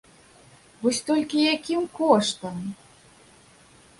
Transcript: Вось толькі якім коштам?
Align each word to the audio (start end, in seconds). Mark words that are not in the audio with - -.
Вось 0.85 1.01
толькі 1.09 1.43
якім 1.55 1.81
коштам? 1.99 2.57